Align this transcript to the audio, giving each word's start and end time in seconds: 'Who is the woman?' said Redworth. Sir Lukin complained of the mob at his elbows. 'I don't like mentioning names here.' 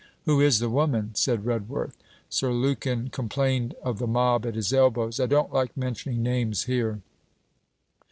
'Who 0.25 0.41
is 0.41 0.57
the 0.57 0.67
woman?' 0.67 1.11
said 1.13 1.45
Redworth. 1.45 1.95
Sir 2.27 2.51
Lukin 2.51 3.09
complained 3.09 3.75
of 3.83 3.99
the 3.99 4.07
mob 4.07 4.47
at 4.47 4.55
his 4.55 4.73
elbows. 4.73 5.19
'I 5.19 5.27
don't 5.27 5.53
like 5.53 5.77
mentioning 5.77 6.23
names 6.23 6.63
here.' 6.63 7.01